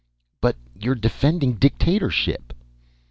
"But 0.41 0.55
you're 0.75 0.95
defending 0.95 1.53
dictatorship!" 1.57 2.53